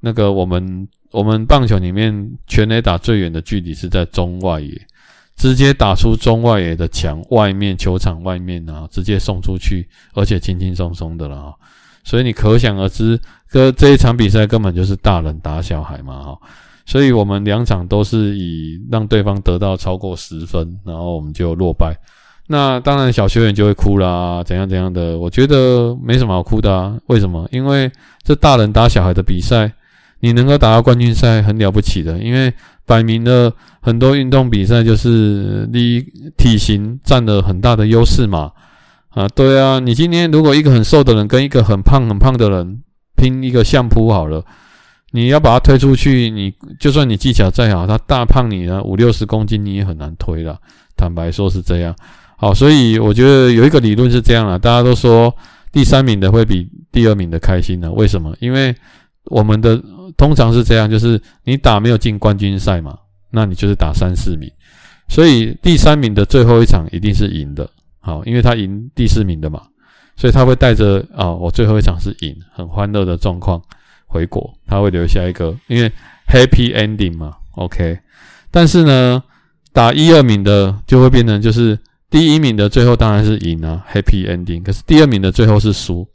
[0.00, 4.78] 那个我们我们棒球里面全垒打最远的距离是在中外野。
[5.36, 11.54] 直接打出中外野的墙外面，球场外面啊，直接送出去，而且轻轻松松的了啊，
[12.04, 13.20] 所以你可想而知，
[13.50, 16.38] 这这一场比赛根本就是大人打小孩嘛哈，
[16.86, 21.94] 所以我们两场都是以让对方得到超过十分，然后我们就落败。
[22.48, 27.46] 那当然小球员就会哭啦，怎样怎样的，我觉得没什么好哭的啊，为什么？
[27.50, 27.90] 因为
[28.22, 29.70] 这大人打小孩的比赛，
[30.20, 32.52] 你能够打到冠军赛很了不起的，因为。
[32.88, 36.00] 摆明了很多运动比赛就是你
[36.36, 38.52] 体型占了很大的优势嘛，
[39.08, 42.80] 啊，对啊，你今天如果一个很瘦的人跟一个很胖很胖的人
[43.16, 44.44] 拼一个相扑好了，
[45.10, 50.56] 你要把他推出去，你就算你技巧再好，他大胖你呢五六十公斤你也很难推了。
[50.96, 51.92] 坦白说是这样，
[52.36, 55.34] 好，所以我觉得有一个理论是这样啊，大家都说
[55.72, 58.32] 第三名的会比第二名的开心呢，为什么？
[58.38, 58.72] 因为
[59.24, 59.82] 我们的。
[60.16, 62.98] 通常是这样，就是你打没有进冠军赛嘛，
[63.30, 64.50] 那你就是打三四名，
[65.08, 67.68] 所以第三名的最后一场一定是赢的，
[68.00, 69.62] 好，因为他赢第四名的嘛，
[70.16, 73.60] 所以他会带着啊，我最后一场是赢，很欢乐的状况
[74.06, 75.92] 回国，他会留下一个，因为
[76.28, 77.98] happy ending 嘛，OK，
[78.50, 79.22] 但是呢，
[79.72, 86.08] 打一二名的就会变成就是第一名的最后当然是赢啊，happy ending，可是第二名的最后是输。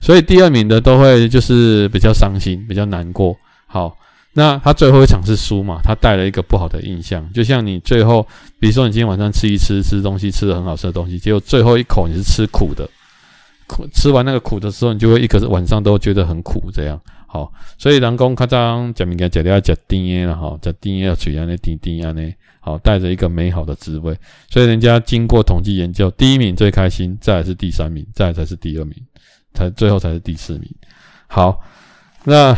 [0.00, 3.36] 所以第二名的都会就是比较伤心，比较难过。
[3.66, 3.96] 好，
[4.32, 7.30] 那他最后一场是输嘛，他带了一个不好的印象。
[7.32, 8.26] 就像你最后，
[8.58, 12.88] 比如说你今天晚上吃一吃吃东西，吃的很好吃的东西，结果最后一口你是吃苦的，
[13.66, 16.70] 苦吃完那个苦的时候，你就会一个晚上都觉得很苦。
[16.72, 24.16] 这样好，所以人讲较早讲物件，食了要食甜的啦，哈，食甜要嘴安尼甜甜安尼，好，带着一个美好的滋味。
[24.48, 28.94] 所以人家经过统计研究，第一名最开心，再来是第三名，再来才是第二名。
[29.54, 30.68] 才最后才是第四名。
[31.26, 31.60] 好，
[32.24, 32.56] 那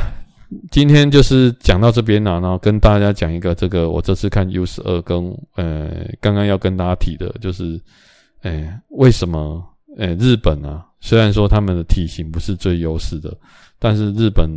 [0.71, 7.81] 今天就是讲到这边了，然后跟大家讲一个这个我这次看 U 十二跟呃刚刚要跟大家提的就是，
[8.43, 9.65] 诶为什么
[9.97, 13.35] 诶日本啊，虽然说他们的体型不是最优势的，
[13.79, 14.49] 但是日本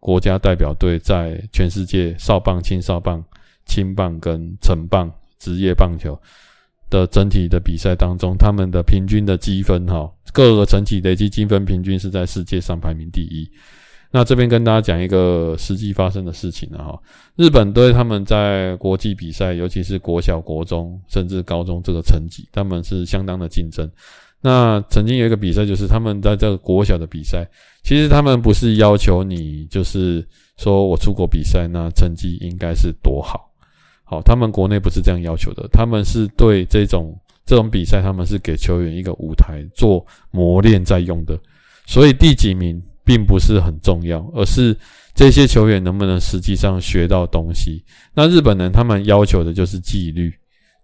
[0.00, 3.24] 国家代表队在全世界少棒、青少棒、
[3.64, 6.18] 青棒跟成棒职业棒球。
[6.90, 13.50] 的整体的比赛当中，他们的平均的积分哈，各个层级累积积分平均是在世界上排名第一。
[14.10, 16.96] 那这边跟大家讲一个实际发生的事情了哈，
[17.34, 23.90] 日本队他们在国际比赛，尤其是国小、国中甚至高中这个层级，他们是相当的竞争。
[24.40, 27.44] 那曾经有一个比赛，就是他们在这个国小的比赛，
[27.82, 30.24] 其实他们不是要求你就是
[30.58, 33.50] 说我出国比赛，那成绩应该是多好。
[34.04, 41.38] 好，他们国内不是这样要求的，他们是对这种这种比赛，他们是给球员一个舞台做磨练在用的，
[41.86, 44.76] 所以第几名并不是很重要，而是
[45.14, 47.82] 这些球员能不能实际上学到东西。
[48.14, 50.32] 那日本人他们要求的就是纪律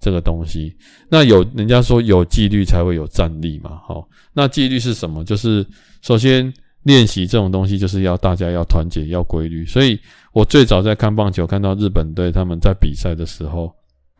[0.00, 0.74] 这个东西，
[1.10, 5.24] 那有人家说有纪律才会有战力嘛，好，那纪律是什么？
[5.24, 5.64] 就是
[6.00, 6.52] 首先。
[6.82, 9.66] 练习这种东西就是要大家要团结，要规律。
[9.66, 9.98] 所以
[10.32, 13.70] 我最早在看棒球，看到日本队他们在比赛的时候，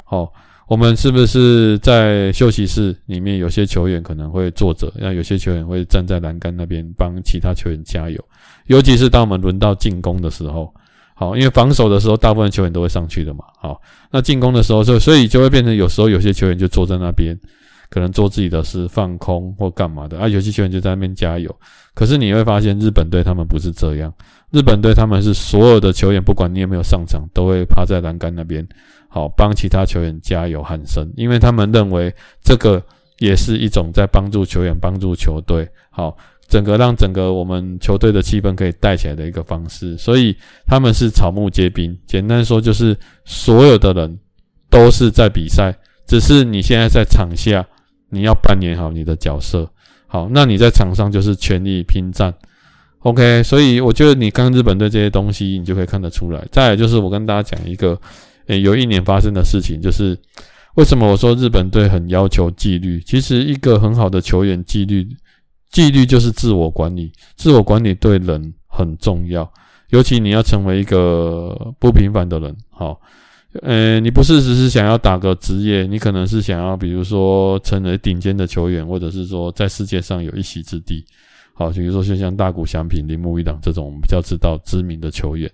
[0.05, 0.31] 好，
[0.68, 8.23] 我们是不是在休息室里面，有些球员可能会坐着，那有些球员会站在栏杆那边帮其他球员加油。
[8.66, 10.73] 尤其是当我们轮到进攻的时候，
[11.14, 17.35] 好，因为防守的时候大部分球员都会上去的嘛，好，那进攻的时候就所以就会变成有时候有些球员就坐在那边。
[17.91, 20.29] 可能做自己的事，放空或干嘛的啊？
[20.29, 21.55] 有些球员就在那边加油。
[21.93, 24.15] 可是你会发现，日本队他们不是这样。
[24.53, 28.67] 日本队他们是所有的球员，不管你有没有上场，都会趴在栏杆那边，
[29.09, 32.81] 好帮其他球员加油喊声，因为他们认为这个
[33.19, 36.17] 也是一种在帮助球员、帮助球队，好
[36.49, 39.97] 整个让整个我们球队的气氛可以带起来的一个方式。
[39.99, 44.19] 所以他们是草木皆兵，简单说就是所有的人
[44.69, 45.73] 都是在比赛，
[46.07, 47.67] 只是你现在在场下。
[48.11, 49.69] 你要扮演好你的角色，
[50.06, 52.35] 好，那你在场上就是全力拼战
[53.00, 53.42] ，OK。
[53.42, 56.44] 所以我觉得你看日本队这些东西，你就可以看得出来。
[56.50, 57.98] 再来就是我跟大家讲一个，
[58.48, 60.19] 诶、有一年发生的事情，就是
[60.75, 63.00] 为什么我说日本队很要求纪律？
[63.00, 65.08] 其实一个很好的球员纪律，
[65.71, 69.50] 纪律就是自我管理，自我管理对人很重要，
[69.90, 73.00] 尤其你要成为一个不平凡的人，好。
[73.63, 81.05] 呃，你不是只是想要打个职业，你可能是想要，比如说成为顶尖的球员，或者是说在世界上有一席之地。
[81.53, 85.51] 好，比如说就像大谷翔平、铃木一朗这种我们比较知道知名的球员。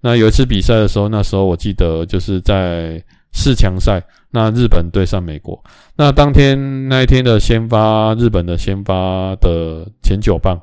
[0.00, 5.62] 那有一次比赛的时候，那时候我记得就是在四强赛，那日本对上美国。
[5.94, 10.60] 那当天那一天的先发，日本的先发的前九棒，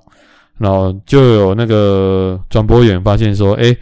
[0.58, 3.78] 然后就有那个转播员发现说，诶，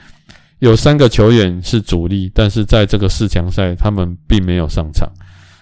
[0.62, 5.12] 有三个球员是主力，但是在这个四强赛他们并没有上场。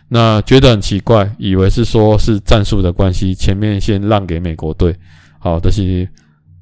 [0.10, 4.94] 那觉得很奇怪，以为是说是战术的关系，前面先让给美国队，
[5.40, 6.06] 好，这是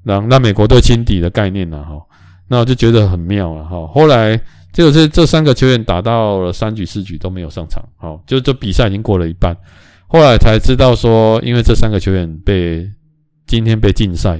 [0.04, 2.00] 让让美国队轻敌的概念呢，哈。
[2.48, 3.88] 那我就觉得很妙了哈。
[3.88, 4.40] 后来
[4.72, 9.58] 就是这三个球员打到了三局四局都没有上场，好，就这比赛已经过了一半，
[10.06, 12.88] 后来才知道说，因为这三个球员被
[13.48, 14.40] 今天被禁赛。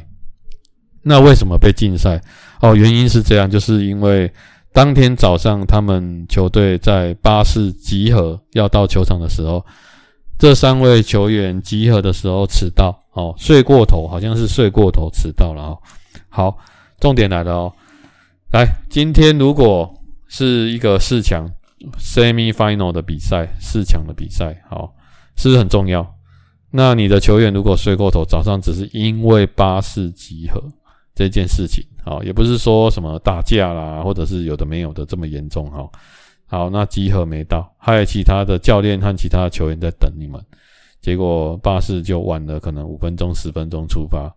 [1.02, 2.22] 那为什么被禁赛？
[2.62, 4.32] 哦，原因是这样，就是因为
[4.74, 9.66] 当天早上他们球队在巴士集合要到球场的时候，
[10.38, 15.78] 这三位球员集合的时候迟到，哦，睡过头，好像是睡过头迟到了哦。
[16.30, 16.58] 好，
[17.00, 17.74] 重点来了哦。
[18.52, 19.92] 来，今天如果
[20.28, 21.50] 是一个四强
[22.00, 24.94] （semi final） 的比赛，四强的比赛，好，
[25.36, 26.16] 是不是很重要？
[26.70, 30.62] 那你的球员如果睡过头，早上只是因为巴士集合
[31.16, 35.90] 这件事情，哦，也不是说什么打架啦，或者是有的没有的这么严重，哈。
[36.46, 40.42] 好，那集合没到，还有其他的教练和其他球员在等你们，
[41.02, 44.34] 结果巴士就晚了，可能五分钟、十分钟出发。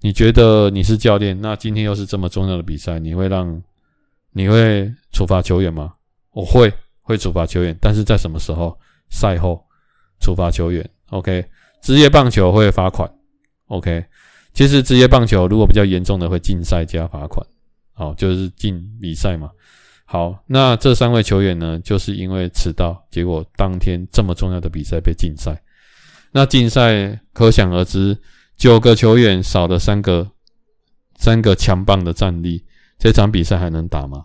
[0.00, 3.60] 你觉得你是教练，那今天又是这么重要的比赛，你会让
[4.32, 5.92] 你会处罚球员吗？
[6.32, 8.78] 我会，会处罚球员，但是在什么时候？
[9.10, 9.64] 赛后
[10.20, 10.88] 处罚球员。
[11.10, 11.44] OK，
[11.80, 13.10] 职业棒球会罚款。
[13.68, 14.04] OK，
[14.52, 17.46] 其实职业棒球如果比较严重的会禁赛加罚款，
[17.92, 19.50] 好，就是禁比赛嘛。
[20.04, 25.60] 好，那这三位球员呢，就是因为迟到，结果当天这么重要的比赛被禁赛。
[26.32, 28.16] 那禁赛可想而知。
[28.56, 30.28] 九个球员少了三个，
[31.16, 32.64] 三个强棒的战力，
[32.98, 34.24] 这场比赛还能打吗？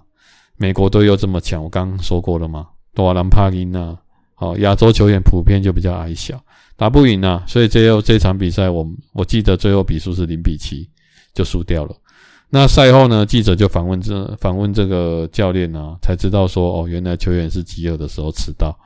[0.56, 2.68] 美国队又这么强，我刚刚说过了吗？
[2.96, 3.96] 多兰帕金啊，
[4.34, 6.44] 好，亚洲球员普遍就比较矮小，
[6.76, 10.90] 打不赢啊，所以最后这场比赛，我我记得最后比数是零比七，
[11.34, 11.96] 就输掉了。
[12.50, 18.78] 那赛后呢，记者就访问这访问这个教练啊，才知道说，哦，原来球员是饥饿的时候迟到，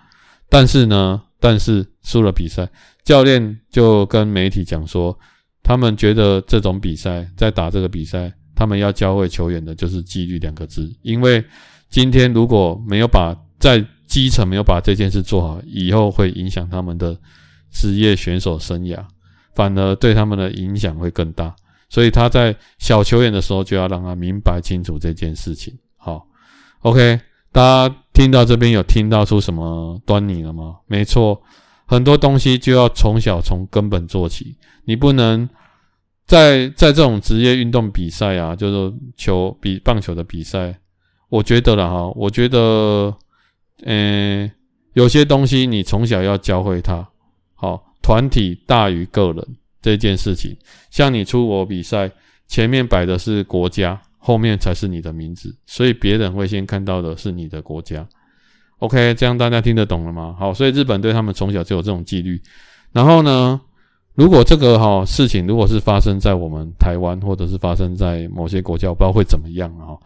[0.50, 2.70] 但是呢，但是输了比赛，
[3.04, 5.18] 教练就跟媒体讲说。
[5.64, 10.90] 他们觉得这种比赛，在打这个比赛，他们要教会球员的就是纪律两个字。
[11.02, 11.44] 因为
[11.90, 17.20] 今天如果没有把在基层没有把这件事做好，以后会影响他们的
[17.72, 19.04] 职业选手生涯，
[19.56, 21.56] 反而对他们的影响会更大。
[21.90, 25.74] 所以他在小球员的时候就要让他明白清楚这件事情。
[25.96, 26.28] 好
[26.82, 27.20] ，OK，
[27.52, 30.78] 大家听到这边有听到出什么端倪了吗？
[30.86, 31.42] 没错。
[31.90, 35.48] 很多东西就要从小从根本做起，你不能
[36.26, 40.78] 在在这种职业运动比赛啊，就是球比棒球的比赛，
[41.30, 43.16] 我觉得了哈，我觉得，
[43.84, 44.52] 嗯，
[44.96, 47.08] 有些东西你从小要教会他，
[47.58, 49.46] 好，团体大于个人
[49.82, 50.56] 这件事情，
[50.92, 52.10] 像你出国比赛，
[52.48, 58.08] 前面摆的是国家，后面才是你的名字，所以别人会先看到的是你的国家。
[58.80, 60.36] OK，这样大家听得懂了吗？
[60.38, 62.40] 好，所以日本对他们从小就有这种纪律。
[62.92, 63.60] 然后呢，
[64.14, 69.98] 如果这个哈事情如果是发生在我们台湾，或者是发生在某些国家，我不知道会怎么样啊。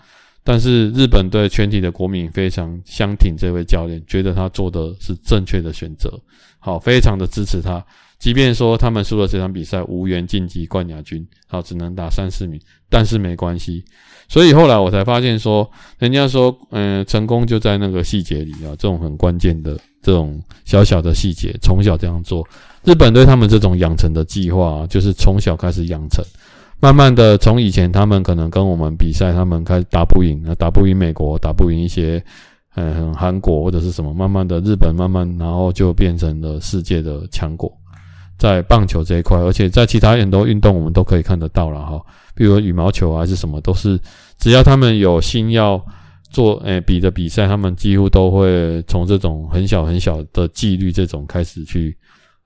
[0.43, 6.19] 但是日本队全体的国民非常相挺这位教练，觉得他做的是正确的选择，
[6.59, 7.83] 好，非常的支持他。
[8.17, 13.83] 即便说他们输了这场比赛，无缘晋级冠亚军，好，只能打三四名，但是没关系。
[14.27, 22.47] 所以后来我才发现说，人家说，嗯、成功就在那个细节里啊，这种很关键的这种小小的细节，从小这样做。
[22.83, 26.23] 日本对他们这种养成的计划，就是从小开始养成，
[26.81, 32.21] 慢慢的从以前他们可能跟我们比赛，他们开始打不赢，打不赢美国，打不赢一些，
[32.75, 37.71] 嗯，韩国或者是什么，慢慢的日本慢慢，然后就变成了世界的强国。
[38.35, 42.01] 在棒球这一块，而且在其他很多运动，我们都可以看得到了哈。
[42.33, 43.99] 比如羽毛球还是什么，都是
[44.39, 45.79] 只要他们有心要
[46.31, 51.95] 做诶、比的比赛，他们几乎都会从这种很小很小的纪律这种开始去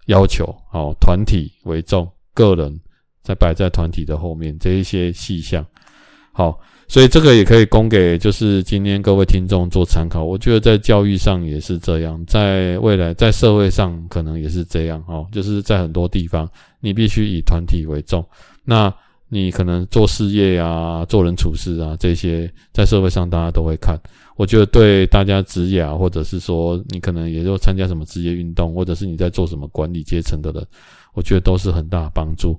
[0.08, 0.54] 要求。
[0.70, 2.78] 好，团体为重，个人
[3.26, 5.66] 再摆在团体的后面这一些细项。
[6.32, 6.58] 好。
[6.88, 10.24] 所以这个也可以供给，就是今天各位听众做参考。
[10.24, 15.26] 我觉得在教育上也是这样，在未来在社会上可能也是这样哦。
[15.32, 16.48] 就是在很多地方，
[16.80, 18.24] 你必须以团体为重。
[18.64, 18.94] 那
[19.30, 24.00] 你可能做事业啊、做人处事啊这些，在社会上大家都会看。
[24.36, 30.64] 我觉得对大家职业啊，或者是说你可能也就参加什么职业运动，或者是你在做什么管理阶层的人，
[31.16, 32.56] 我觉得都是很大的帮助。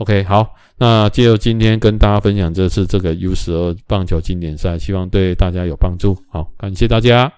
[0.00, 6.16] OK，好，那就今天跟大家分享这次这个 U 十二棒球经典赛，希望对大家有帮助。
[6.30, 7.30] 好，感谢大家。